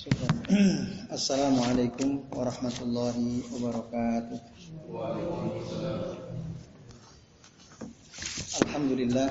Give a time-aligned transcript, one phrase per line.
[1.12, 4.40] Assalamualaikum warahmatullahi wabarakatuh.
[8.64, 9.28] Alhamdulillah,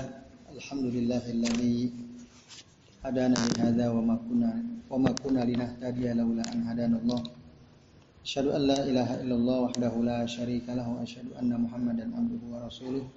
[0.54, 1.90] alhamdulillahilladzi
[3.02, 4.62] hadana li hadza wa ma kunna
[4.94, 7.22] wa ma kunna linahtadiya laula an hadanallah.
[8.22, 13.10] Asyhadu an la ilaha illallah wahdahu la syarika lahu asyhadu anna Muhammadan abduhu wa rasuluh.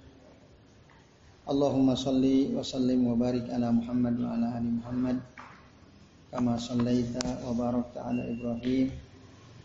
[1.45, 5.21] Allahumma salli wa sallim wa barik ala Muhammad wa ala ali Muhammad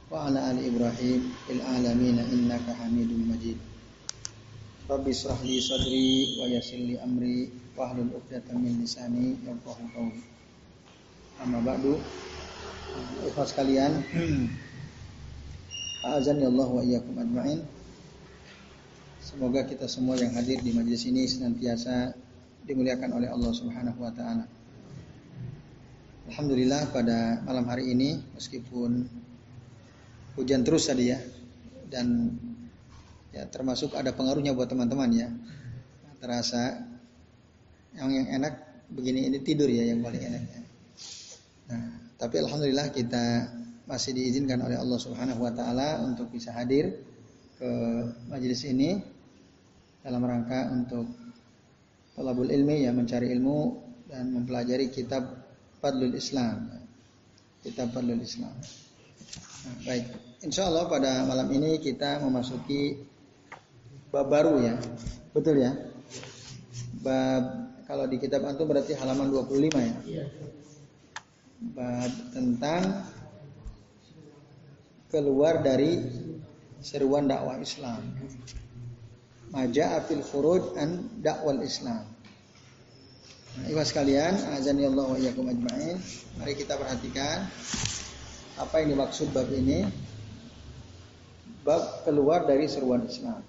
[0.09, 3.61] wa ala ali Ibrahim fil alamin innaka Hamidum Majid.
[4.89, 10.25] Rabbi israh li sadri wa yassir li amri wa hlul 'uqdatam min lisani yafqahu qawli.
[11.45, 12.01] Amma ba'du.
[13.29, 14.01] Ikhwas sekalian,
[16.09, 16.81] Allah wa.
[19.21, 22.17] Semoga kita semua yang hadir di majelis ini senantiasa
[22.65, 24.49] dimuliakan oleh Allah Subhanahu wa taala.
[26.29, 29.09] Alhamdulillah pada malam hari ini meskipun
[30.37, 31.17] hujan terus tadi ya
[31.89, 32.37] dan
[33.33, 35.29] ya termasuk ada pengaruhnya buat teman-teman ya
[36.21, 36.85] terasa
[37.97, 38.61] yang yang enak
[38.93, 40.61] begini ini tidur ya yang paling enak ya.
[41.73, 41.85] Nah,
[42.21, 43.49] tapi alhamdulillah kita
[43.89, 46.93] masih diizinkan oleh Allah Subhanahu wa taala untuk bisa hadir
[47.57, 47.71] ke
[48.29, 49.01] majelis ini
[50.05, 51.09] dalam rangka untuk
[52.13, 53.81] talabul ilmi ya mencari ilmu
[54.13, 55.38] dan mempelajari kitab
[55.79, 56.71] Fadlul Islam.
[57.63, 58.55] Kitab Fadlul Islam.
[59.67, 60.05] Nah, baik,
[60.47, 63.03] insya Allah pada malam ini kita memasuki
[64.09, 64.75] bab baru ya,
[65.35, 65.75] betul ya?
[67.03, 70.25] Bab kalau di kitab antum berarti halaman 25 ya.
[71.75, 72.83] Bab tentang
[75.11, 75.99] keluar dari
[76.85, 78.01] seruan dakwah Islam.
[79.49, 82.05] Maja'a fil khuruj an dakwal Islam.
[83.57, 85.49] Nah, sekalian, azan Allah wa iyyakum.
[85.49, 87.49] Mari kita perhatikan
[88.61, 89.89] apa yang dimaksud bab ini.
[91.65, 93.41] Bab keluar dari seruan Islam.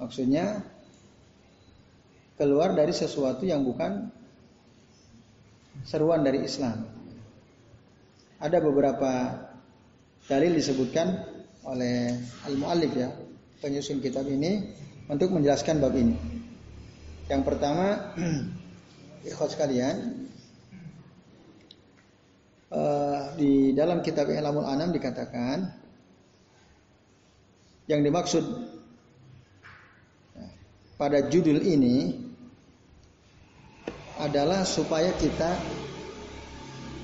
[0.00, 0.64] Maksudnya
[2.40, 4.08] keluar dari sesuatu yang bukan
[5.86, 6.84] seruan dari Islam.
[8.42, 9.38] Ada beberapa
[10.26, 11.22] dalil disebutkan
[11.62, 13.14] oleh al-muallif ya,
[13.62, 14.74] penyusun kitab ini
[15.06, 16.18] untuk menjelaskan bab ini.
[17.30, 18.12] Yang pertama
[19.22, 20.26] ikhwas sekalian
[22.74, 25.70] uh, di dalam kitab Ilamul Anam dikatakan
[27.86, 28.42] yang dimaksud
[30.98, 32.14] pada judul ini
[34.22, 35.58] adalah supaya kita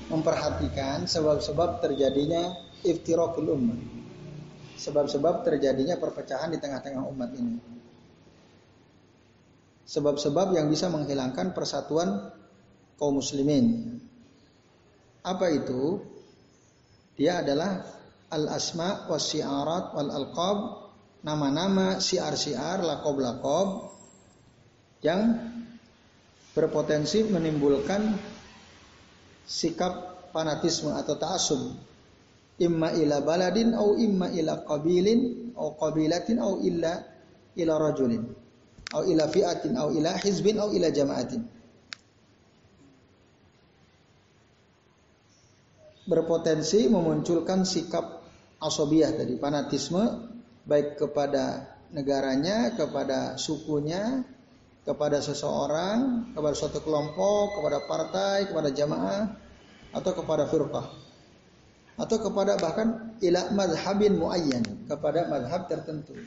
[0.07, 2.55] memperhatikan sebab-sebab terjadinya
[2.87, 3.79] iftirakul ummah.
[4.79, 7.78] Sebab-sebab terjadinya perpecahan di tengah-tengah umat ini
[9.89, 12.29] sebab-sebab yang bisa menghilangkan persatuan
[13.01, 13.97] kaum muslimin.
[15.25, 16.05] Apa itu?
[17.17, 17.81] Dia adalah
[18.29, 20.57] al-asma was syiarat wal alqab,
[21.25, 23.89] nama-nama siar-siar, lakob-lakob
[25.01, 25.35] yang
[26.53, 28.13] berpotensi menimbulkan
[29.49, 31.61] sikap fanatisme atau ta'assub
[32.61, 36.99] imma ila baladin au imma ila qabilin au qabilatin au illa
[37.55, 38.23] ila rajulin
[38.93, 41.45] au ila fi'atin au ila hizbin ila jama'atin.
[46.09, 48.25] Berpotensi memunculkan sikap
[48.57, 50.01] asobiah tadi, fanatisme
[50.65, 54.25] baik kepada negaranya, kepada sukunya,
[54.89, 59.37] kepada seseorang, kepada suatu kelompok, kepada partai, kepada jamaah,
[59.93, 60.87] atau kepada firqah.
[61.99, 66.17] Atau kepada bahkan ila madhabin muayyan, kepada madhab tertentu.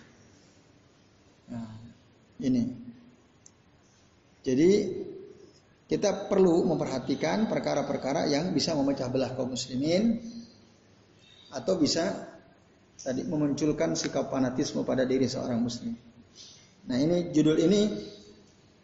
[1.50, 1.81] Nah,
[2.43, 2.63] ini.
[4.43, 4.71] Jadi
[5.87, 10.19] kita perlu memperhatikan perkara-perkara yang bisa memecah belah kaum muslimin
[11.53, 12.33] atau bisa
[12.97, 15.93] tadi memunculkan sikap fanatisme pada diri seorang muslim.
[16.89, 17.81] Nah, ini judul ini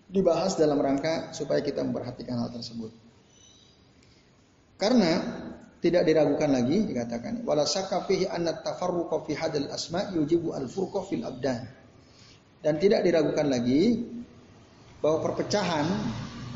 [0.08, 2.92] dibahas dalam rangka supaya kita memperhatikan hal tersebut.
[4.78, 5.18] Karena
[5.78, 11.06] tidak diragukan lagi dikatakan wala syakka fihi anna tafarruqa fi hadal asma yujibu al furqa
[11.06, 11.77] fil abdan.
[12.58, 14.02] Dan tidak diragukan lagi
[14.98, 15.86] bahwa perpecahan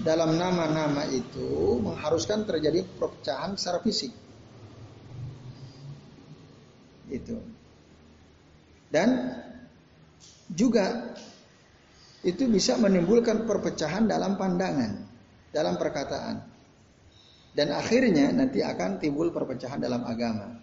[0.02, 4.10] dalam nama-nama itu mengharuskan terjadi perpecahan secara fisik.
[7.06, 7.38] Itu.
[8.90, 9.30] Dan
[10.50, 11.14] juga
[12.26, 15.06] itu bisa menimbulkan perpecahan dalam pandangan,
[15.54, 16.50] dalam perkataan.
[17.52, 20.56] Dan akhirnya nanti akan timbul perpecahan dalam agama.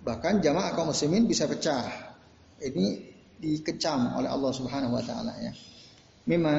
[0.00, 2.16] Bahkan jamaah kaum muslimin bisa pecah.
[2.56, 3.09] Ini
[3.40, 5.52] dikecam oleh Allah Subhanahu wa taala ya.
[6.28, 6.54] Mimma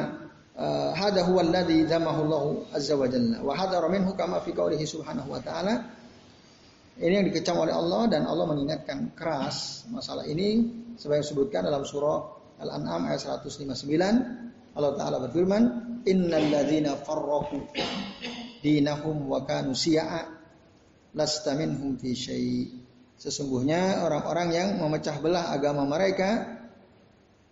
[0.57, 2.43] uh, hada huwa alladhi dzamahu Allah
[2.75, 5.73] azza wa jalla wa hadara minhu kama fi qoulihi subhanahu wa ta'ala.
[7.01, 10.69] Ini yang dikecam oleh Allah dan Allah mengingatkan keras masalah ini
[10.99, 12.19] sebagai disebutkan dalam surah
[12.61, 15.63] Al-An'am ayat 159 Allah taala berfirman
[16.05, 17.57] innal ladzina farraqu
[18.61, 20.29] dinahum wa kanu siya'a
[21.17, 21.57] lasta
[21.97, 22.55] fi syai.
[23.17, 26.60] Sesungguhnya orang-orang yang memecah belah agama mereka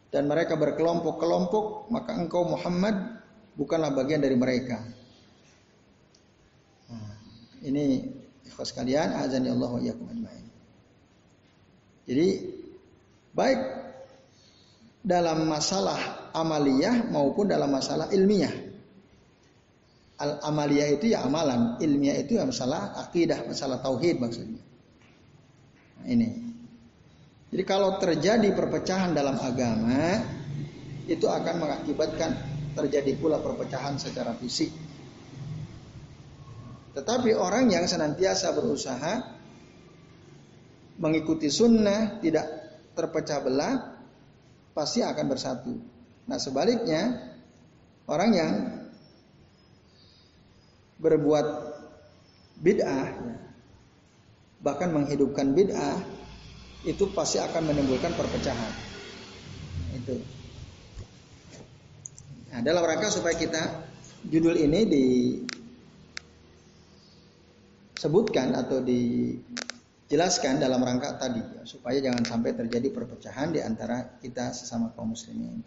[0.09, 3.21] dan mereka berkelompok-kelompok, maka engkau Muhammad
[3.53, 4.81] bukanlah bagian dari mereka.
[6.89, 7.13] Nah,
[7.61, 8.09] ini
[8.49, 10.33] ikhwas kalian, azan ya Allah wa.
[12.09, 12.27] Jadi
[13.37, 13.59] baik
[15.05, 18.51] dalam masalah amaliyah maupun dalam masalah ilmiah.
[20.17, 24.57] Al amaliyah itu ya amalan, ilmiah itu ya masalah akidah, masalah tauhid maksudnya.
[26.01, 26.48] Nah, ini.
[27.49, 30.21] Jadi kalau terjadi perpecahan dalam agama,
[31.09, 32.31] itu akan mengakibatkan
[32.77, 34.69] terjadi pula perpecahan secara fisik.
[36.93, 39.13] Tetapi orang yang senantiasa berusaha
[41.01, 42.45] mengikuti sunnah, tidak
[42.93, 43.73] terpecah belah,
[44.77, 45.73] pasti akan bersatu.
[46.29, 47.33] Nah sebaliknya,
[48.05, 48.51] orang yang
[51.01, 51.47] berbuat
[52.61, 53.07] bid'ah,
[54.59, 56.18] bahkan menghidupkan bid'ah,
[56.87, 58.71] itu pasti akan menimbulkan perpecahan.
[59.99, 60.15] Itu.
[62.55, 63.83] Nah, dalam rangka supaya kita
[64.23, 64.87] judul ini
[67.99, 74.95] disebutkan atau dijelaskan dalam rangka tadi supaya jangan sampai terjadi perpecahan di antara kita sesama
[74.95, 75.59] kaum muslimin.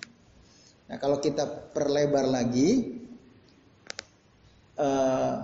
[0.89, 1.45] Nah, kalau kita
[1.77, 2.99] perlebar lagi
[4.81, 5.37] uh,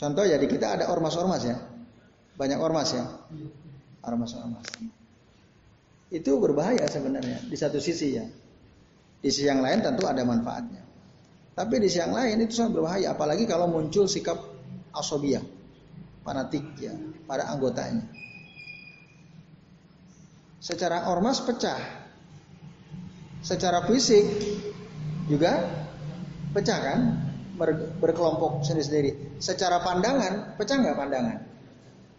[0.00, 1.56] contoh ya di kita ada ormas-ormas ya.
[2.40, 3.04] Banyak ormas ya
[4.04, 4.66] ormas-ormas.
[6.10, 8.26] Itu berbahaya sebenarnya di satu sisi ya.
[9.20, 10.82] Di sisi yang lain tentu ada manfaatnya.
[11.54, 14.40] Tapi di sisi yang lain itu sangat berbahaya apalagi kalau muncul sikap
[14.90, 15.38] asobia,
[16.24, 16.96] fanatik ya
[17.28, 18.02] pada anggotanya.
[20.60, 21.80] Secara ormas pecah.
[23.40, 24.24] Secara fisik
[25.24, 25.64] juga
[26.52, 27.00] pecah kan?
[28.00, 29.40] Berkelompok sendiri-sendiri.
[29.40, 31.38] Secara pandangan, pecah nggak pandangan?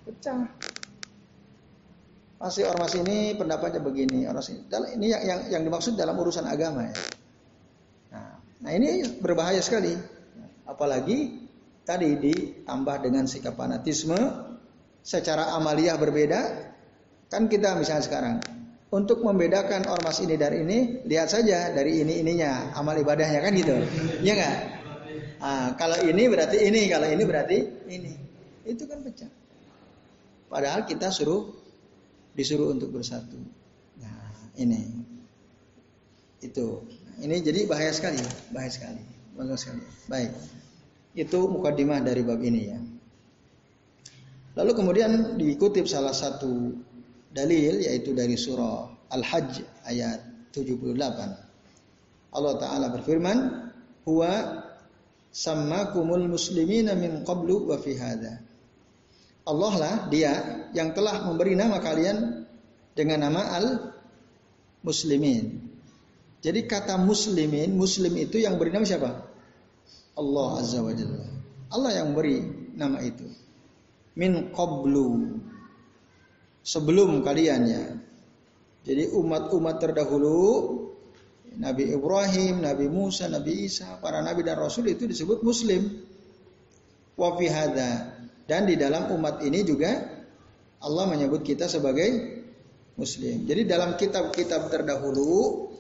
[0.06, 0.38] Pecah.
[2.42, 4.66] Masih ormas ini pendapatnya begini, ormas ini.
[4.66, 6.96] Ini yang, yang, yang dimaksud dalam urusan agama ya.
[8.10, 8.34] Nah,
[8.66, 9.94] nah ini berbahaya sekali.
[10.66, 11.38] Apalagi
[11.86, 14.18] tadi ditambah dengan sikap fanatisme
[15.06, 16.42] secara amaliyah berbeda.
[17.30, 18.36] Kan kita misalnya sekarang
[18.90, 23.78] untuk membedakan ormas ini dari ini, lihat saja dari ini ininya amal ibadahnya kan gitu,
[24.20, 24.58] ya nggak?
[25.40, 27.58] Nah, kalau ini berarti ini, kalau ini berarti
[27.88, 28.12] ini,
[28.68, 29.32] itu kan pecah.
[30.52, 31.61] Padahal kita suruh
[32.36, 33.38] disuruh untuk bersatu.
[34.00, 34.82] Nah, ini
[36.42, 36.82] itu.
[37.22, 38.18] Ini jadi bahaya sekali,
[38.50, 39.04] bahaya sekali,
[39.38, 39.84] bahaya sekali.
[40.10, 40.32] Baik.
[41.14, 42.80] Itu mukadimah dari bab ini ya.
[44.58, 46.76] Lalu kemudian dikutip salah satu
[47.32, 50.20] dalil yaitu dari surah Al-Hajj ayat
[50.52, 52.32] 78.
[52.32, 53.38] Allah taala berfirman,
[54.08, 54.64] "Huwa
[55.32, 58.40] sammakumul muslimina min qablu wa fi hadha."
[59.42, 60.34] Allah lah dia
[60.78, 62.46] yang telah memberi nama kalian
[62.94, 63.68] dengan nama al
[64.86, 65.72] muslimin.
[66.42, 69.10] Jadi kata muslimin, muslim itu yang beri nama siapa?
[70.18, 71.26] Allah Azza wa Jalla.
[71.72, 72.42] Allah yang beri
[72.74, 73.30] nama itu.
[74.18, 75.38] Min qablu.
[76.66, 77.84] Sebelum kalian ya.
[78.82, 80.42] Jadi umat-umat terdahulu
[81.62, 86.02] Nabi Ibrahim, Nabi Musa, Nabi Isa, para nabi dan rasul itu disebut muslim.
[87.14, 87.46] Wa fi
[88.52, 89.96] dan di dalam umat ini juga
[90.84, 92.44] Allah menyebut kita sebagai
[93.00, 93.48] muslim.
[93.48, 95.72] Jadi dalam kitab-kitab terdahulu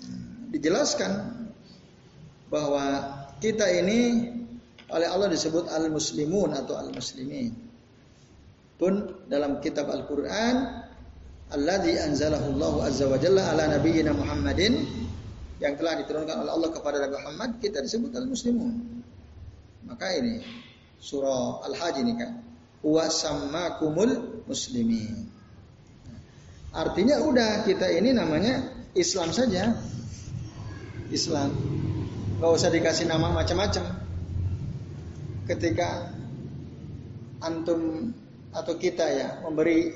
[0.00, 1.12] hmm, dijelaskan
[2.48, 2.84] bahwa
[3.36, 4.32] kita ini
[4.88, 7.52] oleh Allah disebut al-muslimun atau al-muslimin.
[8.80, 10.88] Pun dalam kitab Al-Qur'an
[11.52, 14.88] alladzi anzalahu Allah azza wa jalla ala nabiyyina Muhammadin
[15.60, 19.04] yang telah diturunkan oleh Allah kepada Nabi Muhammad kita disebut al-muslimun.
[19.84, 20.40] Maka ini
[21.00, 22.32] surah Al-Hajj ini kan.
[22.84, 25.26] Wa sammakumul muslimin.
[26.70, 29.74] Artinya udah kita ini namanya Islam saja.
[31.10, 31.50] Islam.
[32.38, 33.84] Gak usah dikasih nama macam-macam.
[35.50, 36.14] Ketika
[37.42, 38.14] antum
[38.54, 39.90] atau kita ya memberi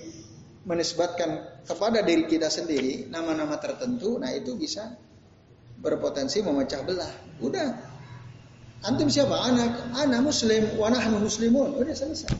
[0.65, 4.97] menisbatkan kepada diri kita sendiri nama-nama tertentu, nah itu bisa
[5.79, 7.13] berpotensi memecah belah.
[7.39, 7.94] Udah
[8.85, 9.33] Antum siapa?
[9.33, 11.73] Anak, anak muslim, wa muslimun.
[11.81, 12.37] Udah selesai.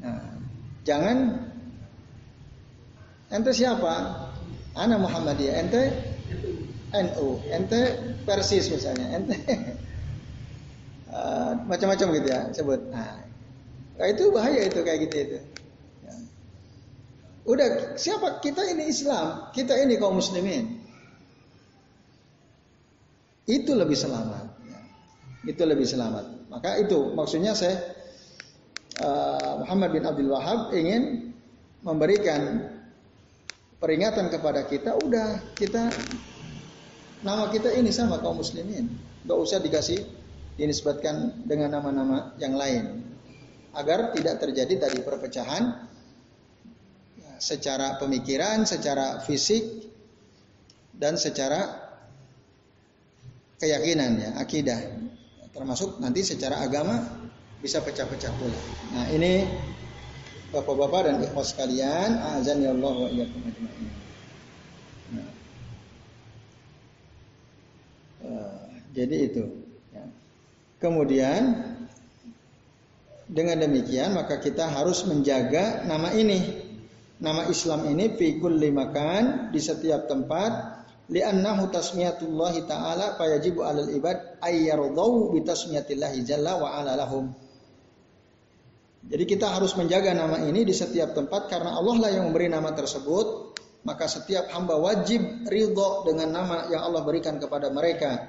[0.00, 0.40] Nah,
[0.88, 1.44] jangan
[3.28, 4.24] ente siapa?
[4.76, 5.82] Ana Muhammadiyah, ente
[6.96, 7.80] NU, ente
[8.24, 9.36] Persis misalnya, ente
[11.12, 12.80] uh, macam-macam gitu ya sebut.
[12.88, 13.20] Nah,
[14.00, 15.38] nah, itu bahaya itu kayak gitu itu.
[16.04, 16.14] Ya.
[17.44, 17.68] Udah
[18.00, 20.85] siapa kita ini Islam, kita ini kaum muslimin.
[23.46, 24.44] Itu lebih selamat.
[25.46, 26.50] Itu lebih selamat.
[26.50, 27.78] Maka itu maksudnya saya
[29.02, 31.30] uh, Muhammad bin Abdul Wahab ingin
[31.86, 32.74] memberikan
[33.78, 35.94] peringatan kepada kita, udah kita
[37.22, 38.90] nama kita ini sama kaum muslimin,
[39.22, 40.02] nggak usah dikasih
[40.58, 43.06] dinisbatkan dengan nama-nama yang lain,
[43.76, 45.86] agar tidak terjadi tadi perpecahan
[47.20, 49.62] ya, secara pemikiran, secara fisik,
[50.96, 51.85] dan secara
[53.60, 54.80] keyakinan ya, akidah.
[55.52, 57.00] Termasuk nanti secara agama
[57.64, 58.60] bisa pecah-pecah pula.
[58.92, 59.48] Nah, ini
[60.46, 63.90] Bapak-bapak dan ikhwas sekalian, azan ya Allah wa iyyakum ajma'in.
[65.10, 65.28] Nah.
[68.22, 68.60] Uh,
[68.94, 69.44] jadi itu.
[69.90, 70.06] Ya.
[70.78, 71.66] Kemudian
[73.26, 76.62] dengan demikian maka kita harus menjaga nama ini.
[77.18, 84.42] Nama Islam ini fi kulli makan di setiap tempat li'annahu tasmiyatullah ta'ala fayajibu 'alal ibad
[84.42, 87.30] ayyardau bi tasmiyatillahi jalla wa 'ala lahum.
[89.06, 92.74] Jadi kita harus menjaga nama ini di setiap tempat karena Allah lah yang memberi nama
[92.74, 93.54] tersebut.
[93.86, 98.26] Maka setiap hamba wajib ridho dengan nama yang Allah berikan kepada mereka.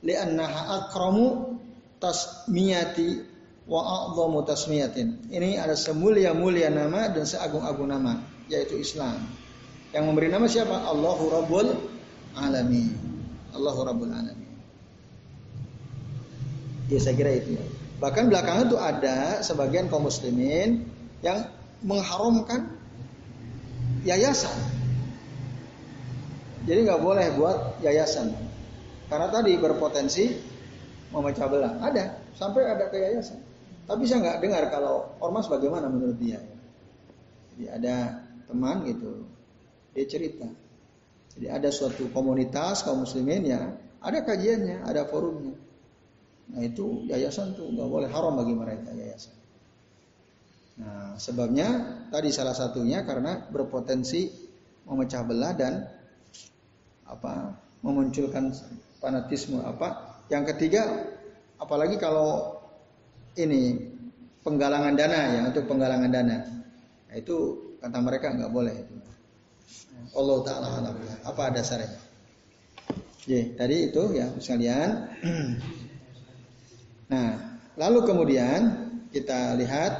[0.00, 1.60] Li'annaha akramu
[2.00, 3.20] tasmiyati
[3.68, 5.28] wa a'zamu tasmiyatin.
[5.28, 9.20] Ini ada semulia-mulia nama dan seagung-agung nama, yaitu Islam.
[9.92, 10.88] Yang memberi nama siapa?
[10.88, 11.95] Allahu Rabbul
[12.36, 12.94] Alamin.
[13.56, 14.52] Allahu Rabbul Alamin.
[16.86, 17.64] Ya saya kira itu ya.
[17.98, 20.84] Bahkan belakangan itu ada sebagian kaum muslimin
[21.24, 21.48] yang
[21.80, 22.76] mengharamkan
[24.04, 24.52] yayasan.
[26.68, 28.36] Jadi nggak boleh buat yayasan.
[29.06, 30.34] Karena tadi berpotensi
[31.14, 31.78] memecah belah.
[31.80, 33.40] Ada, sampai ada ke yayasan.
[33.86, 36.42] Tapi saya nggak dengar kalau ormas bagaimana menurut dia.
[37.54, 39.24] Jadi ada teman gitu,
[39.94, 40.65] dia cerita.
[41.36, 45.52] Jadi ada suatu komunitas kaum muslimin ya, ada kajiannya, ada forumnya.
[46.46, 49.36] Nah itu yayasan tuh nggak boleh haram bagi mereka yayasan.
[50.80, 51.68] Nah sebabnya
[52.08, 54.32] tadi salah satunya karena berpotensi
[54.88, 55.84] memecah belah dan
[57.04, 57.52] apa
[57.84, 58.56] memunculkan
[59.02, 60.18] fanatisme apa.
[60.32, 60.82] Yang ketiga
[61.60, 62.56] apalagi kalau
[63.36, 63.92] ini
[64.46, 66.36] penggalangan dana ya untuk penggalangan dana.
[67.06, 67.36] Nah, itu
[67.82, 68.94] kata mereka nggak boleh itu.
[70.16, 70.94] Allah taala
[71.26, 71.92] Apa dasarnya?
[73.26, 74.90] Jadi tadi itu ya sekalian.
[77.06, 77.38] Nah,
[77.78, 79.94] lalu kemudian kita lihat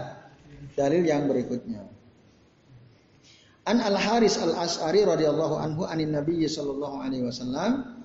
[0.74, 1.86] dalil yang berikutnya.
[3.62, 8.02] An Al Haris Al As'ari radhiyallahu anhu anin Nabi sallallahu alaihi wasallam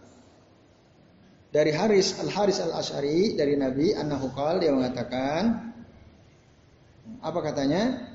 [1.50, 5.74] dari Haris Al Haris Al As'ari dari Nabi annahu qal dia mengatakan
[7.26, 8.11] apa katanya?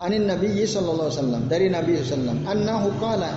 [0.00, 3.32] Anin Nabi sallallahu alaihi wasallam dari Nabi sallallahu alaihi wasallam annahu qala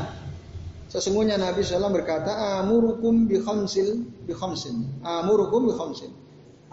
[0.88, 2.32] sesungguhnya Nabi sallallahu berkata
[2.64, 6.24] amurukum bi khamsil bi khamsin amurukum bi khamsin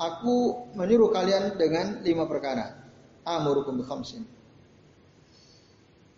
[0.01, 2.73] Aku menyuruh kalian dengan lima perkara.
[3.29, 4.25] Amurukum bi khamsin.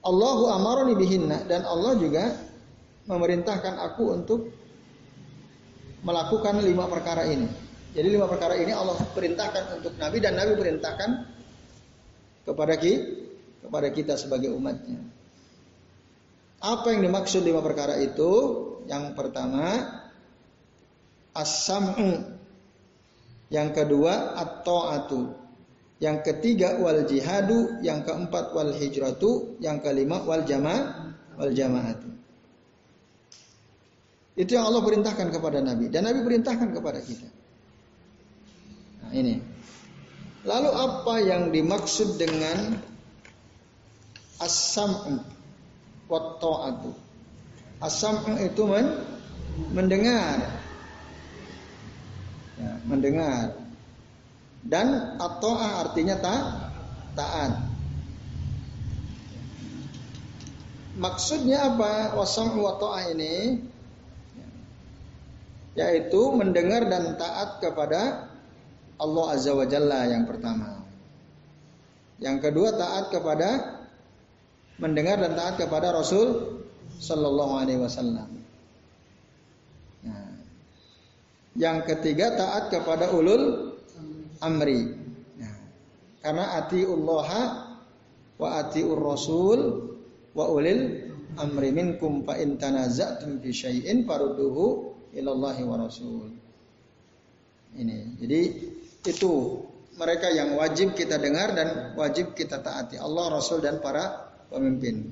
[0.06, 2.30] Allahu amaroni bihinna dan Allah juga
[3.10, 4.40] memerintahkan aku untuk
[6.06, 7.50] melakukan lima perkara ini.
[7.90, 11.10] Jadi lima perkara ini Allah perintahkan untuk Nabi dan Nabi perintahkan
[12.46, 13.21] kepada kita,
[13.72, 15.00] kepada kita sebagai umatnya.
[16.60, 18.28] Apa yang dimaksud lima perkara itu?
[18.84, 19.80] Yang pertama,
[21.32, 22.20] as-sam'u
[23.48, 25.40] yang kedua at-ta'atu.
[26.04, 31.08] Yang ketiga wal jihadu, yang keempat wal hijratu, yang kelima wal jama
[31.40, 32.12] wal jamaatu.
[34.36, 37.28] Itu yang Allah perintahkan kepada Nabi dan Nabi perintahkan kepada kita.
[39.00, 39.40] Nah, ini.
[40.44, 42.91] Lalu apa yang dimaksud dengan
[44.42, 45.22] as-sam'u
[46.10, 46.90] wa ta'atu?
[48.42, 48.86] Itu men
[49.74, 50.38] mendengar,
[52.58, 53.58] ya, mendengar.
[54.62, 56.36] Dan atau artinya ta,
[57.18, 57.72] taat
[60.96, 62.16] maksudnya apa?
[62.16, 62.76] Wasam wa
[63.08, 63.60] ini
[65.72, 68.28] yaitu mendengar dan taat kepada
[69.00, 70.84] Allah Azza wa Jalla yang pertama.
[72.20, 73.80] Yang kedua taat kepada
[74.80, 76.60] mendengar dan taat kepada Rasul
[77.02, 78.42] Sallallahu Alaihi Wasallam
[81.52, 83.76] Yang ketiga taat kepada ulul
[84.40, 84.88] amri.
[85.36, 85.56] Nah,
[86.24, 87.28] karena ati Allah
[88.40, 89.60] wa ati rasul
[90.32, 96.32] wa ulil amri minkum fa in tanaza'tum fi syai'in farudduhu ilallahi wa rasul.
[97.76, 98.16] Ini.
[98.20, 98.40] Jadi
[99.04, 99.32] itu
[100.00, 105.08] mereka yang wajib kita dengar dan wajib kita taati Allah, Rasul dan para pemimpin.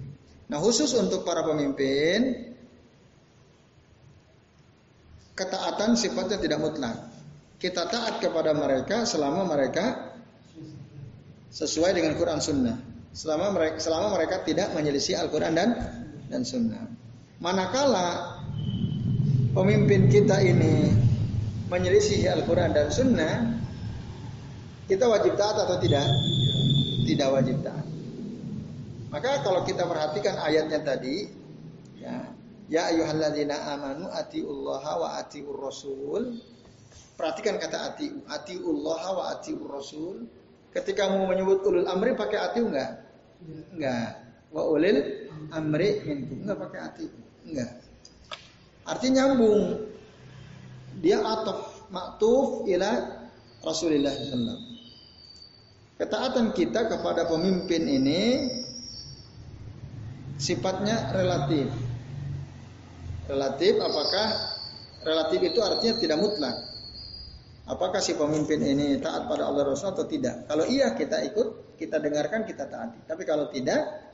[0.51, 2.51] Nah, khusus untuk para pemimpin
[5.35, 6.97] ketaatan sifatnya tidak mutlak.
[7.61, 10.17] Kita taat kepada mereka selama mereka
[11.53, 12.77] sesuai dengan Quran Sunnah.
[13.11, 15.69] Selama mereka selama mereka tidak menyelisih Al-Quran dan
[16.31, 16.87] dan Sunnah.
[17.41, 18.39] Manakala
[19.57, 20.95] pemimpin kita ini
[21.71, 23.35] menyelisih Al-Quran dan Sunnah,
[24.91, 26.07] kita wajib taat atau tidak?
[27.07, 27.80] Tidak wajib taat.
[29.11, 31.27] Maka kalau kita perhatikan ayatnya tadi,
[31.99, 32.31] ya,
[32.71, 36.39] ya ayyuhalladzina amanu atiullaha wa atiur rasul.
[37.19, 40.31] Perhatikan kata ati, atiullaha wa atiur rasul.
[40.71, 43.03] Ketika mau menyebut ulul amri pakai atiu enggak?
[43.75, 44.23] Enggak.
[44.55, 47.07] Wa ulil amri minkum enggak pakai ati.
[47.51, 47.71] Enggak.
[48.87, 49.91] Artinya nyambung.
[51.03, 52.91] Dia ataf maktuf ila
[53.65, 54.69] Rasulullah sallallahu
[56.01, 58.21] Ketaatan kita kepada pemimpin ini
[60.41, 61.69] sifatnya relatif.
[63.29, 64.27] Relatif apakah
[65.05, 66.57] relatif itu artinya tidak mutlak.
[67.69, 70.51] Apakah si pemimpin ini taat pada Allah Rasul atau tidak?
[70.51, 73.07] Kalau iya kita ikut, kita dengarkan, kita taati.
[73.07, 74.11] Tapi kalau tidak,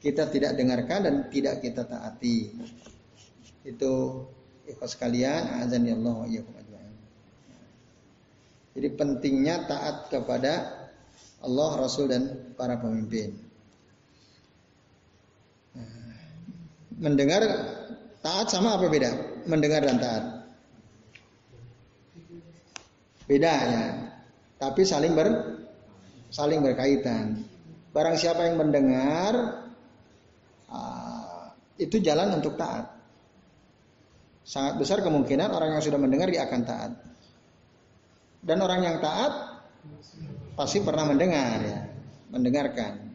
[0.00, 2.48] kita tidak dengarkan dan tidak kita taati.
[3.68, 4.24] Itu
[4.64, 6.28] ikhlas sekalian, azan ya Allah wa
[8.72, 10.52] Jadi pentingnya taat kepada
[11.44, 13.47] Allah, Rasul dan para pemimpin.
[16.98, 17.42] Mendengar
[18.24, 19.10] taat sama apa beda?
[19.46, 20.24] Mendengar dan taat.
[23.28, 23.84] Beda ya.
[24.58, 25.28] Tapi saling ber
[26.32, 27.44] saling berkaitan.
[27.94, 29.64] Barang siapa yang mendengar
[30.68, 32.98] uh, itu jalan untuk taat.
[34.48, 36.92] Sangat besar kemungkinan orang yang sudah mendengar dia akan taat.
[38.40, 39.60] Dan orang yang taat
[40.56, 41.78] pasti pernah mendengar ya,
[42.32, 43.07] mendengarkan.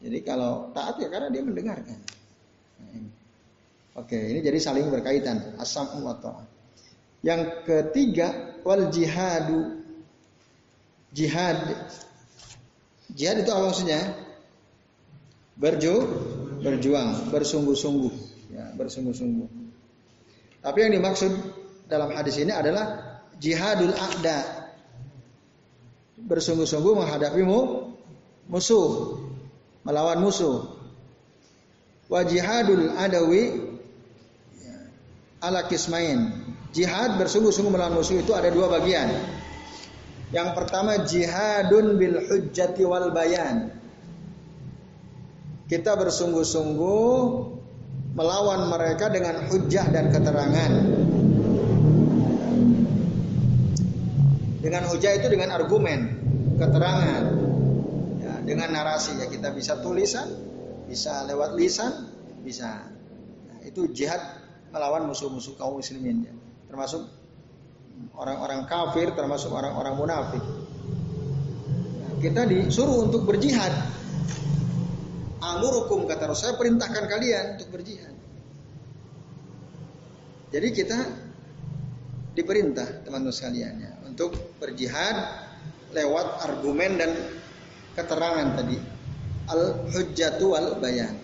[0.00, 1.98] Jadi kalau taat ya karena dia mendengarkan.
[3.96, 5.56] Oke, ini jadi saling berkaitan.
[5.56, 6.20] Asam wa
[7.24, 9.80] Yang ketiga, wal jihadu.
[11.16, 11.56] Jihad.
[13.08, 14.00] Jihad itu apa maksudnya?
[15.56, 15.94] Berju,
[16.60, 18.12] berjuang, bersungguh-sungguh,
[18.52, 19.48] ya, bersungguh-sungguh.
[20.60, 21.32] Tapi yang dimaksud
[21.88, 24.68] dalam hadis ini adalah jihadul a'da.
[26.20, 27.40] Bersungguh-sungguh menghadapi
[28.52, 29.24] musuh,
[29.86, 30.66] melawan musuh.
[32.10, 33.62] Wa jihadul adawi
[35.42, 36.46] ala kismain
[36.76, 39.08] Jihad bersungguh-sungguh melawan musuh itu ada dua bagian.
[40.28, 43.72] Yang pertama jihadun bil hujjati wal bayan.
[45.72, 47.16] Kita bersungguh-sungguh
[48.12, 50.72] melawan mereka dengan hujjah dan keterangan.
[54.60, 56.00] Dengan hujjah itu dengan argumen,
[56.60, 57.22] keterangan,
[58.46, 60.30] dengan narasi ya kita bisa tulisan,
[60.86, 61.92] bisa lewat lisan,
[62.46, 62.86] bisa.
[63.50, 64.22] Nah, itu jihad
[64.70, 66.30] melawan musuh-musuh kaum muslimin.
[66.30, 67.08] Ya termasuk
[68.18, 70.44] orang-orang kafir, termasuk orang-orang munafik.
[72.16, 73.72] kita disuruh untuk berjihad.
[75.36, 78.14] Amurukum kata Rasul, saya perintahkan kalian untuk berjihad.
[80.48, 80.98] Jadi kita
[82.32, 85.16] diperintah teman-teman sekalian ya, untuk berjihad
[85.92, 87.10] lewat argumen dan
[87.96, 88.76] keterangan tadi.
[89.46, 91.16] Al-hujjatu wal bayan.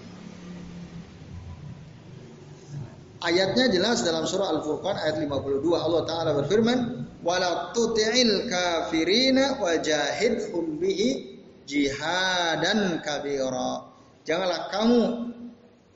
[3.23, 11.39] Ayatnya jelas dalam surah Al-Furqan ayat 52 Allah taala berfirman wala tuti'il kafirina wajahidhum bihi
[11.63, 13.87] jihadan kabira.
[14.27, 15.03] Janganlah kamu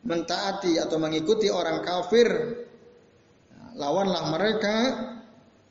[0.06, 2.30] mentaati atau mengikuti orang kafir.
[3.74, 4.76] Lawanlah mereka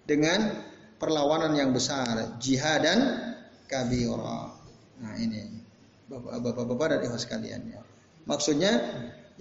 [0.03, 0.59] dengan
[0.99, 3.15] perlawanan yang besar, jihadan
[3.71, 4.54] kabira.
[5.05, 5.65] Nah, ini
[6.05, 7.81] Bapak-bapak dan ibu sekalian ya.
[8.29, 8.77] Maksudnya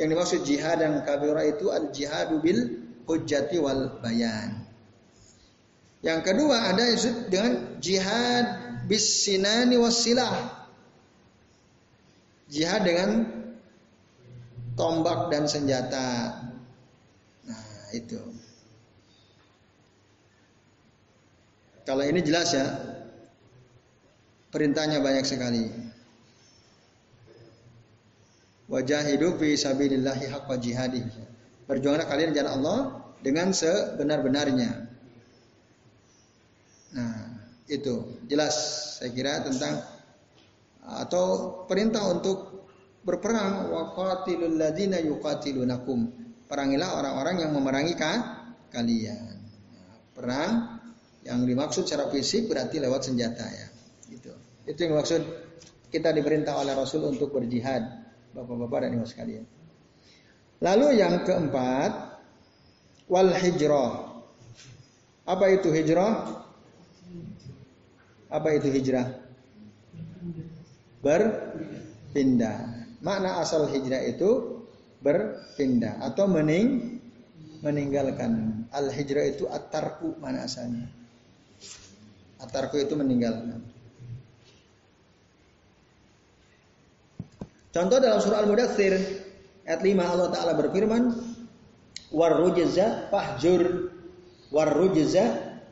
[0.00, 2.60] yang dimaksud jihad dan kabira itu al jihadu bil
[3.04, 4.64] hujjati wal bayan.
[6.00, 6.84] Yang kedua ada
[7.28, 8.44] dengan jihad
[8.88, 10.04] bis sinani was.
[12.48, 13.24] Jihad dengan
[14.76, 16.44] tombak dan senjata.
[17.44, 18.20] Nah, itu.
[21.84, 22.93] Kalau ini jelas ya.
[24.54, 25.66] Perintahnya banyak sekali.
[28.70, 31.02] Wajahidu fi sabilillahi haqqa jihadi.
[31.66, 32.78] Berjuanglah kalian jalan Allah
[33.18, 34.70] dengan sebenar-benarnya.
[36.94, 37.18] Nah,
[37.66, 38.54] itu jelas
[39.02, 39.82] saya kira tentang
[40.86, 42.68] atau perintah untuk
[43.02, 46.14] berperang wa qatilul ladzina yuqatilunakum.
[46.46, 47.98] Perangilah orang-orang yang memerangi
[48.70, 49.34] kalian.
[50.14, 50.78] Perang
[51.26, 53.73] yang dimaksud secara fisik berarti lewat senjata ya.
[54.64, 54.78] Itu.
[54.88, 55.22] Yang maksud
[55.92, 58.04] kita diperintah oleh Rasul untuk berjihad.
[58.34, 59.44] Bapak-bapak dan ibu sekalian.
[60.58, 61.92] Lalu yang keempat
[63.06, 64.16] wal hijrah.
[65.24, 66.42] Apa itu hijrah?
[68.32, 69.06] Apa itu hijrah?
[71.04, 72.88] Berpindah.
[73.04, 74.60] Makna asal hijrah itu
[75.04, 76.98] berpindah atau mening
[77.60, 78.64] meninggalkan.
[78.72, 80.88] Al hijrah itu atarku mana asalnya?
[82.40, 83.73] Atarku itu meninggalkan.
[87.74, 88.94] Contoh dalam surah Al-Mudathir
[89.66, 91.10] ayat 5 Allah Ta'ala berfirman
[92.14, 93.90] Warrujza fahjur
[94.54, 95.24] Warrujza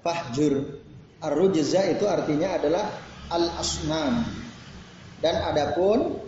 [0.03, 0.83] fahjur
[1.23, 2.91] Ar-rujza itu artinya adalah
[3.31, 4.27] al-asnam.
[5.23, 6.19] Dan adapun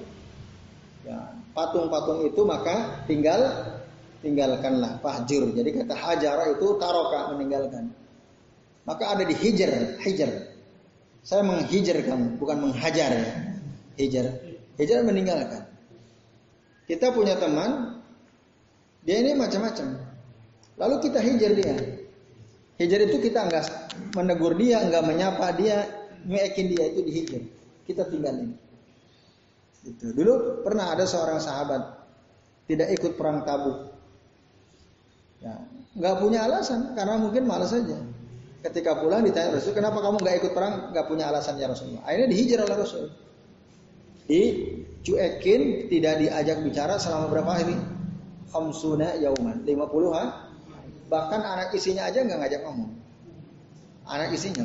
[1.03, 3.75] ya, patung-patung itu maka tinggal
[4.23, 5.51] tinggalkanlah fahjur.
[5.51, 7.91] Jadi kata hajar itu taroka meninggalkan.
[8.87, 10.55] Maka ada di hijar, hijar.
[11.27, 13.29] Saya menghijar kamu, bukan menghajar ya.
[13.99, 14.44] Hijar.
[14.75, 15.63] Hijar meninggalkan.
[16.85, 18.03] Kita punya teman,
[19.07, 19.97] dia ini macam-macam.
[20.77, 21.75] Lalu kita hijar dia.
[22.77, 23.67] Hijar itu kita enggak
[24.19, 25.87] menegur dia, enggak menyapa dia,
[26.27, 27.43] nyekin dia itu dihijar.
[27.87, 28.57] Kita tinggalin.
[29.85, 30.11] Itu.
[30.17, 32.05] Dulu pernah ada seorang sahabat
[32.65, 33.93] tidak ikut perang Tabuk.
[35.45, 35.61] Ya,
[36.01, 38.01] nggak punya alasan karena mungkin malas saja.
[38.65, 40.89] Ketika pulang ditanya Rasul, kenapa kamu nggak ikut perang?
[40.97, 42.01] Nggak punya alasan ya Rasulullah.
[42.09, 43.13] Akhirnya dihijar oleh Rasul.
[44.25, 47.77] Dicuekin, tidak diajak bicara selama berapa hari?
[48.49, 50.25] Khamsuna yauman, 50 ha?
[51.11, 52.91] Bahkan anak isinya aja nggak ngajak ngomong.
[54.09, 54.65] Anak isinya.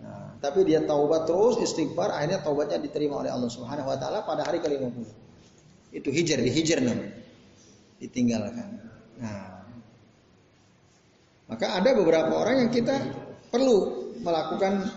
[0.00, 4.48] Nah, tapi dia taubat terus istighfar, akhirnya taubatnya diterima oleh Allah Subhanahu wa taala pada
[4.48, 5.04] hari ke-50.
[5.92, 7.12] Itu hijr, dihijar namanya.
[8.00, 8.68] Ditinggalkan.
[9.20, 9.62] Nah,
[11.52, 12.96] maka ada beberapa orang yang kita
[13.52, 14.88] perlu melakukan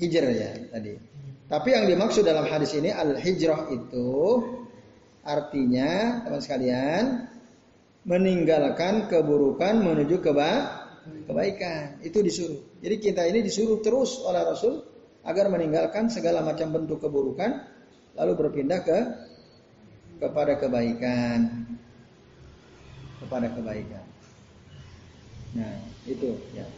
[0.00, 1.07] hijrah ya tadi.
[1.48, 4.12] Tapi yang dimaksud dalam hadis ini al-hijrah itu
[5.24, 7.24] artinya teman sekalian
[8.04, 10.84] meninggalkan keburukan menuju keba
[11.24, 12.04] kebaikan.
[12.04, 12.60] Itu disuruh.
[12.84, 14.84] Jadi kita ini disuruh terus oleh Rasul
[15.24, 17.64] agar meninggalkan segala macam bentuk keburukan
[18.12, 18.98] lalu berpindah ke
[20.20, 21.64] kepada kebaikan.
[23.24, 24.04] Kepada kebaikan.
[25.56, 26.68] Nah, itu ya.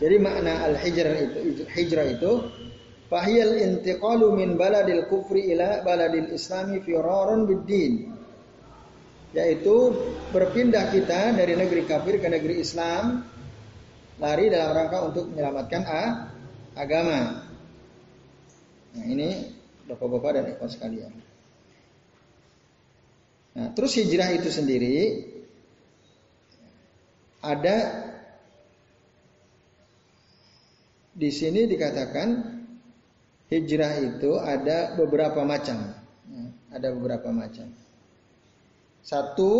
[0.00, 2.32] Jadi makna al-hijrah itu hijrah itu
[3.10, 8.14] fahiyal intiqalu min baladil kufri ila baladil islami firarun bid-din.
[9.30, 9.94] Yaitu
[10.34, 13.22] berpindah kita dari negeri kafir ke negeri Islam
[14.18, 16.04] lari dalam rangka untuk menyelamatkan a,
[16.74, 17.46] agama.
[18.90, 21.12] Nah, ini Bapak-bapak dan ikhwan sekalian.
[23.58, 25.26] Nah, terus hijrah itu sendiri
[27.42, 28.06] ada
[31.10, 32.59] di sini dikatakan
[33.50, 35.92] hijrah itu ada beberapa macam.
[36.30, 37.66] Ya, ada beberapa macam.
[39.02, 39.50] Satu,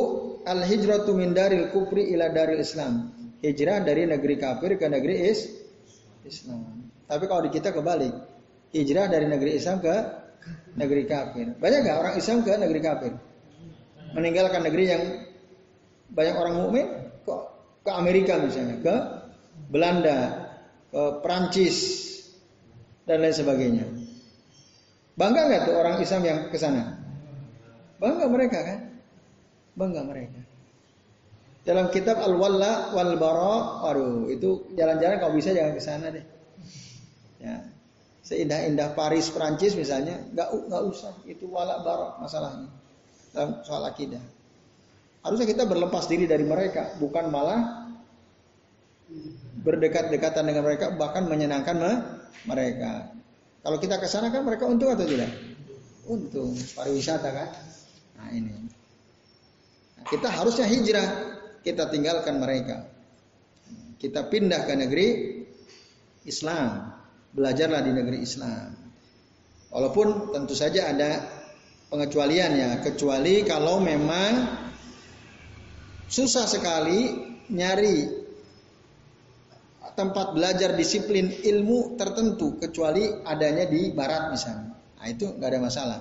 [0.46, 3.10] al hijratu min daril kufri ila daril Islam.
[3.42, 5.48] Hijrah dari negeri kafir ke negeri is
[6.22, 6.86] Islam.
[7.10, 8.14] Tapi kalau di kita kebalik,
[8.70, 9.94] hijrah dari negeri Islam ke
[10.78, 11.56] negeri kafir.
[11.58, 13.12] Banyak gak orang Islam ke negeri kafir?
[14.14, 15.02] Meninggalkan negeri yang
[16.12, 16.86] banyak orang mukmin
[17.24, 17.42] kok
[17.82, 18.94] ke Amerika misalnya, ke
[19.72, 20.18] Belanda,
[20.92, 22.09] ke Prancis
[23.10, 23.84] dan lain sebagainya.
[25.18, 26.94] Bangga nggak tuh orang Islam yang ke sana?
[27.98, 28.78] Bangga mereka kan?
[29.74, 30.38] Bangga mereka.
[31.66, 36.24] Dalam kitab Al-Walla wal Bara, waduh, itu jalan-jalan kalau bisa jangan ke sana deh.
[37.42, 37.66] Ya.
[38.24, 41.12] Seindah-indah Paris Prancis misalnya, nggak nggak usah.
[41.26, 42.70] Itu wala bara masalahnya
[43.34, 44.22] dalam soal akidah.
[45.20, 47.90] Harusnya kita berlepas diri dari mereka, bukan malah
[49.66, 51.76] berdekat-dekatan dengan mereka, bahkan menyenangkan
[52.46, 53.12] mereka.
[53.60, 55.30] Kalau kita ke sana kan mereka untung atau tidak?
[56.08, 57.48] Untung, pariwisata kan?
[58.16, 58.52] Nah ini.
[60.00, 61.08] Nah, kita harusnya hijrah,
[61.60, 62.88] kita tinggalkan mereka.
[64.00, 65.08] Kita pindah ke negeri
[66.24, 66.96] Islam,
[67.36, 68.72] belajarlah di negeri Islam.
[69.70, 71.20] Walaupun tentu saja ada
[71.92, 74.60] pengecualian ya, kecuali kalau memang
[76.10, 77.22] Susah sekali
[77.54, 78.19] nyari
[80.00, 84.72] tempat belajar disiplin ilmu tertentu kecuali adanya di barat misalnya.
[84.72, 86.00] Nah itu nggak ada masalah.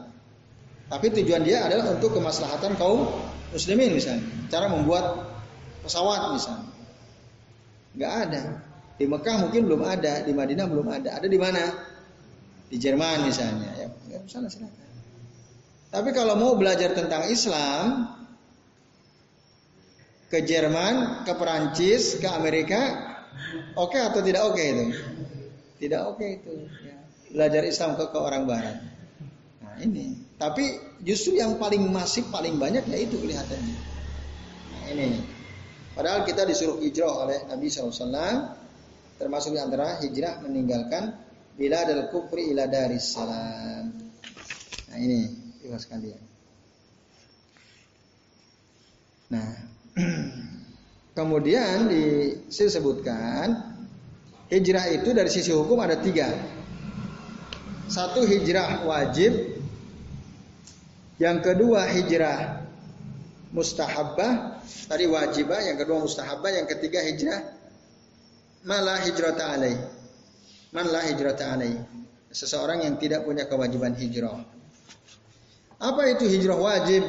[0.87, 3.11] Tapi tujuan dia adalah untuk kemaslahatan kaum
[3.51, 4.23] muslimin misalnya.
[4.47, 5.27] Cara membuat
[5.83, 6.71] pesawat misalnya.
[7.99, 8.41] Nggak ada.
[8.95, 11.19] Di Mekah mungkin belum ada, di Madinah belum ada.
[11.19, 11.63] Ada di mana?
[12.71, 13.69] Di Jerman misalnya.
[13.75, 14.87] Ya, nggak masalah silakan.
[15.89, 18.15] Tapi kalau mau belajar tentang Islam,
[20.29, 23.08] ke Jerman, ke Perancis, ke Amerika,
[23.77, 24.85] oke okay atau tidak oke okay itu?
[25.79, 26.53] Tidak oke okay itu.
[26.83, 26.95] Ya.
[27.29, 28.77] Belajar Islam ke, ke orang Barat.
[29.63, 30.17] Nah ini.
[30.39, 33.77] Tapi justru yang paling masif, paling banyak ya itu kelihatannya.
[34.71, 35.09] Nah ini.
[35.95, 38.55] Padahal kita disuruh hijrah oleh Nabi SAW.
[39.19, 41.11] Termasuk di antara hijrah meninggalkan
[41.59, 42.71] bila adalah kufri ila
[43.03, 43.91] salam.
[44.87, 45.27] Nah ini,
[45.67, 46.23] ibu sekalian.
[49.29, 49.45] Nah,
[51.13, 51.89] kemudian
[52.49, 53.75] disebutkan
[54.49, 56.29] hijrah itu dari sisi hukum ada tiga.
[57.89, 59.33] Satu hijrah wajib,
[61.17, 62.61] yang kedua hijrah
[63.49, 67.41] mustahabbah, tadi wajibah, yang kedua mustahabbah, yang ketiga hijrah
[68.63, 69.77] malah hijrah alaih.
[70.69, 71.81] Malah hijrah alaih.
[72.29, 74.37] Seseorang yang tidak punya kewajiban hijrah.
[75.81, 77.01] Apa itu hijrah wajib?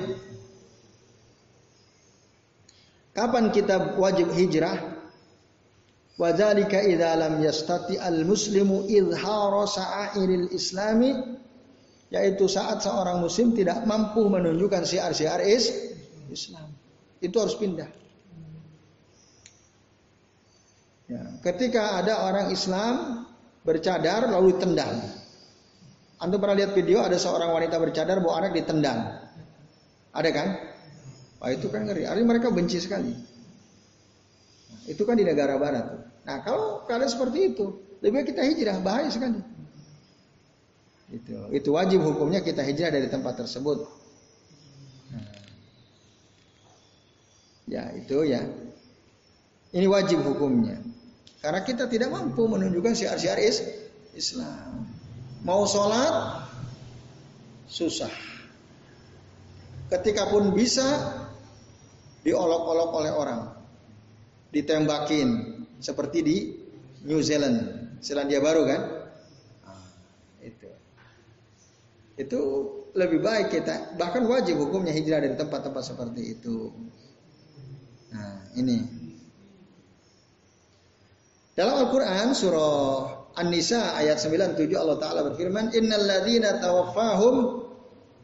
[3.20, 4.96] Kapan kita wajib hijrah?
[6.16, 11.12] Wadzalika idza lam yastati al-muslimu izhara sa'airil islami
[12.08, 16.72] yaitu saat seorang muslim tidak mampu menunjukkan syiar-syiar Islam.
[17.20, 17.92] Itu harus pindah.
[21.12, 23.28] Ya, ketika ada orang Islam
[23.60, 24.96] bercadar lalu ditendang.
[26.24, 29.28] Anda pernah lihat video ada seorang wanita bercadar bawa anak ditendang.
[30.16, 30.48] Ada kan?
[31.40, 32.04] Wah itu kan ngeri.
[32.04, 33.16] Artinya mereka benci sekali.
[34.84, 35.86] Itu kan di negara barat.
[36.28, 39.40] Nah kalau kalian seperti itu, lebih baik kita hijrah, bahaya sekali.
[41.10, 43.88] Itu, itu wajib hukumnya kita hijrah dari tempat tersebut.
[47.70, 48.44] Ya itu ya.
[49.70, 50.82] Ini wajib hukumnya.
[51.40, 53.40] Karena kita tidak mampu menunjukkan syiar-syiar
[54.12, 54.90] Islam.
[55.46, 56.44] Mau sholat
[57.70, 58.12] susah.
[59.88, 60.84] Ketika pun bisa
[62.24, 63.40] diolok-olok oleh orang,
[64.52, 65.28] ditembakin
[65.80, 66.36] seperti di
[67.08, 67.58] New Zealand,
[68.04, 68.80] Selandia Baru kan?
[69.64, 69.84] Ah,
[70.44, 70.68] itu,
[72.20, 72.40] itu
[72.92, 76.74] lebih baik kita, bahkan wajib hukumnya hijrah dari tempat-tempat seperti itu.
[78.10, 78.78] Nah, ini
[81.54, 87.59] dalam Al-Quran surah An-Nisa ayat 97 Allah Ta'ala berfirman Innal ladhina tawaffahum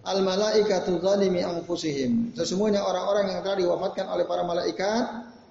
[0.07, 2.33] al malaikatu zalimi anfusihim.
[2.39, 5.05] Sesungguhnya orang-orang yang telah diwafatkan oleh para malaikat,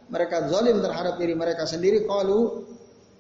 [0.08, 2.64] mereka zalim terhadap diri mereka sendiri qalu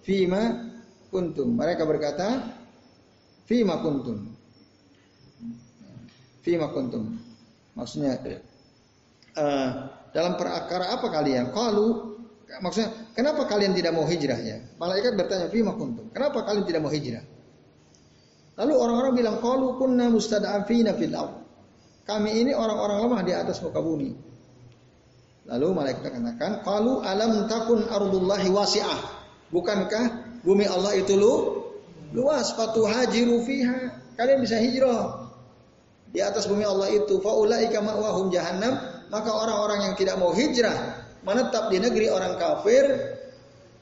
[0.07, 0.71] fima
[1.11, 1.59] kuntum.
[1.59, 2.55] Mereka berkata
[3.43, 4.31] fima kuntum.
[6.39, 7.19] Fima kuntum.
[7.75, 8.15] Maksudnya
[9.35, 9.69] uh,
[10.15, 11.51] dalam perkara apa kalian?
[11.51, 12.15] Qalu
[12.63, 14.63] maksudnya kenapa kalian tidak mau hijrah ya?
[14.79, 16.07] Malaikat bertanya fima kuntum.
[16.15, 17.34] Kenapa kalian tidak mau hijrah?
[18.55, 21.43] Lalu orang-orang bilang qalu kunna mustad'afina fil ard.
[22.05, 24.13] Kami ini orang-orang lemah di atas muka bumi.
[25.45, 28.99] Lalu malaikat katakan, "Qalu alam takun ardullahi wasi'ah."
[29.51, 31.33] Bukankah bumi Allah itu lu
[32.15, 33.77] luas fatuhajiru fiha?
[34.15, 35.27] Kalian bisa hijrah
[36.15, 37.19] di atas bumi Allah itu.
[37.19, 38.79] Faulaika ma'wahum jahannam.
[39.11, 42.85] Maka orang-orang yang tidak mau hijrah menetap di negeri orang kafir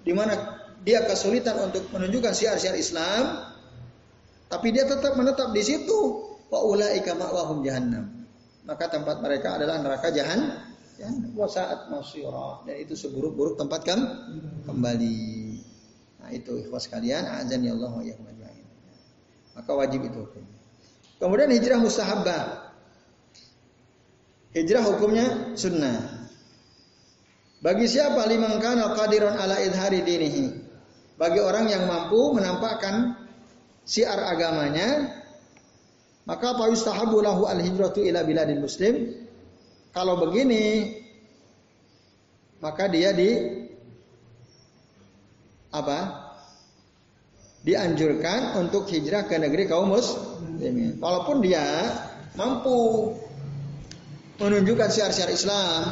[0.03, 0.35] di mana
[0.83, 3.52] dia kesulitan untuk menunjukkan syiar-syiar Islam,
[4.53, 6.29] tapi dia tetap menetap di situ.
[6.53, 8.05] Wa ulaika ma'wahum jahannam.
[8.69, 10.61] Maka tempat mereka adalah neraka jahan
[11.33, 13.99] wa saat dan itu seburuk-buruk tempat kan
[14.69, 15.25] kembali.
[16.21, 18.03] Nah, itu ikhwas kalian, azan ya Allah wa
[19.57, 20.45] Maka wajib itu hukum.
[21.17, 22.73] Kemudian hijrah mustahabbah.
[24.53, 26.29] Hijrah hukumnya sunnah.
[27.59, 30.45] Bagi siapa liman kana qadiran ala idhari dinihi?
[31.17, 33.22] Bagi orang yang mampu menampakkan
[33.83, 35.11] siar agamanya,
[36.23, 39.11] maka apa yustahabu lahu al hijratu ila biladil muslim?
[39.93, 40.97] Kalau begini,
[42.63, 43.31] maka dia di
[45.69, 45.99] apa?
[47.63, 50.99] Dianjurkan untuk hijrah ke negeri kaum muslimin.
[50.99, 51.63] Walaupun dia
[52.35, 53.11] mampu
[54.41, 55.87] menunjukkan siar-siar Islam,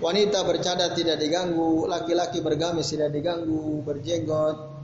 [0.00, 4.79] wanita bercadar tidak diganggu, laki-laki bergamis tidak diganggu, berjenggot,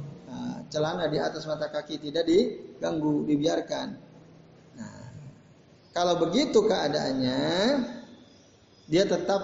[0.68, 3.88] celana di atas mata kaki tidak diganggu, dibiarkan.
[4.76, 5.04] Nah,
[5.94, 7.44] kalau begitu keadaannya,
[8.86, 9.42] dia tetap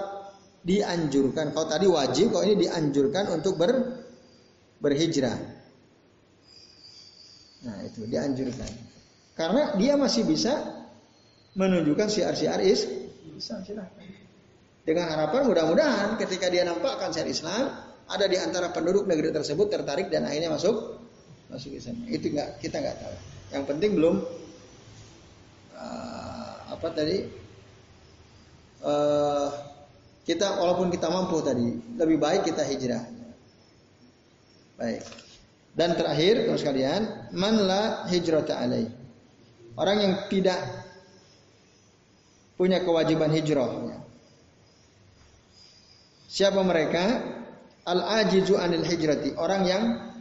[0.63, 1.51] dianjurkan.
[1.51, 3.73] Kalau tadi wajib, kalau ini dianjurkan untuk ber,
[4.79, 5.39] berhijrah.
[7.63, 8.71] Nah itu dianjurkan.
[9.39, 10.83] Karena dia masih bisa
[11.55, 12.59] menunjukkan siar-siar.
[13.43, 14.07] Silahkan.
[14.83, 17.71] Dengan harapan mudah-mudahan ketika dia nampakkan siar Islam,
[18.11, 21.02] ada di antara penduduk negeri tersebut tertarik dan akhirnya masuk
[21.53, 22.01] masuk Islam.
[22.09, 23.17] Itu enggak kita nggak tahu.
[23.53, 24.17] Yang penting belum
[25.77, 27.29] uh, apa tadi
[28.81, 29.49] uh,
[30.25, 33.05] kita walaupun kita mampu tadi lebih baik kita hijrah.
[34.81, 35.05] Baik.
[35.73, 38.89] Dan terakhir teman sekalian, man la hijrata alaih.
[39.73, 40.61] Orang yang tidak
[42.61, 43.73] punya kewajiban hijrah.
[46.29, 47.25] Siapa mereka?
[47.89, 49.33] Al-ajizu anil hijrati.
[49.37, 50.12] Orang yang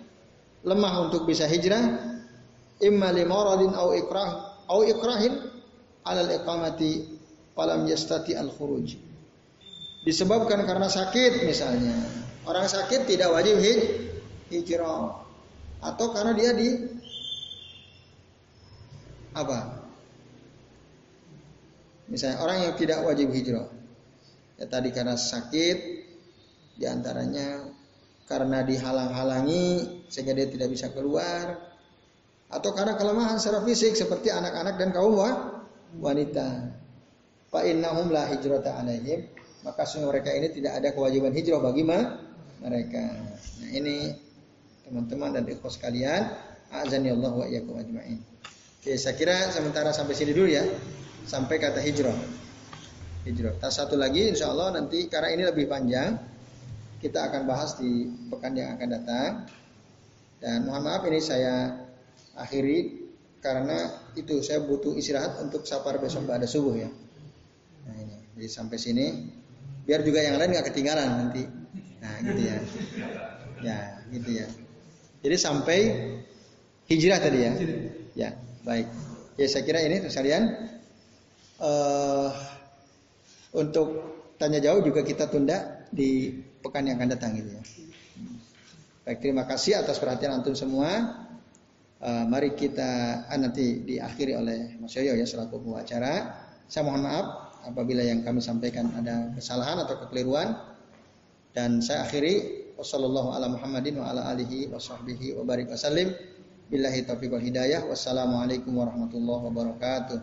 [0.65, 2.11] lemah untuk bisa hijrah.
[2.81, 5.37] Imma limaradin au ikrah au ikrahin
[6.01, 7.05] alal iqamati
[7.53, 8.97] falam yastati al khuruj.
[10.01, 11.93] Disebabkan karena sakit misalnya.
[12.49, 13.61] Orang sakit tidak wajib
[14.49, 15.21] hijrah.
[15.81, 16.69] Atau karena dia di
[19.37, 19.77] apa?
[22.09, 23.69] Misalnya orang yang tidak wajib hijrah.
[24.57, 25.77] Ya tadi karena sakit
[26.81, 27.69] di antaranya
[28.25, 31.55] karena dihalang-halangi sehingga dia tidak bisa keluar
[32.51, 35.15] atau karena kelemahan secara fisik seperti anak-anak dan kaum
[36.03, 36.75] wanita.
[37.47, 39.27] Fa innahum la hijrata alaihim,
[39.63, 43.05] maka sungguh mereka ini tidak ada kewajiban hijrah bagi mereka.
[43.59, 44.11] Nah, ini
[44.87, 46.31] teman-teman dan ikhwas sekalian,
[46.71, 48.19] azani Allah wa iyyakum ajmain.
[48.79, 50.63] Oke, saya kira sementara sampai sini dulu ya.
[51.27, 52.15] Sampai kata hijrah.
[53.27, 53.53] Hijrah.
[53.61, 56.17] Tas satu lagi insya Allah nanti karena ini lebih panjang
[56.97, 59.31] kita akan bahas di pekan yang akan datang.
[60.41, 61.85] Dan mohon maaf ini saya
[62.33, 62.97] akhiri
[63.45, 66.89] karena itu saya butuh istirahat untuk sapar besok pada subuh ya.
[67.85, 69.05] Nah ini, jadi sampai sini
[69.85, 71.45] biar juga yang lain nggak ketinggalan nanti.
[72.01, 72.57] Nah gitu ya.
[73.61, 74.47] Ya gitu ya.
[75.21, 75.79] Jadi sampai
[76.89, 77.51] hijrah tadi ya.
[78.17, 78.29] Ya
[78.65, 78.89] baik.
[79.37, 80.57] Ya saya kira ini sekalian
[81.61, 82.33] uh,
[83.53, 83.89] untuk
[84.41, 86.33] tanya jauh juga kita tunda di
[86.65, 87.63] pekan yang akan datang gitu ya.
[89.01, 91.17] Baik terima kasih atas perhatian antum semua.
[91.97, 96.37] Uh, mari kita uh, nanti diakhiri oleh Mas Yoyo ya selaku pembicara.
[96.69, 100.53] Saya mohon maaf apabila yang kami sampaikan ada kesalahan atau kekeliruan.
[101.49, 102.61] Dan saya akhiri.
[107.85, 110.17] Wassalamualaikum warahmatullahi wabarakatuh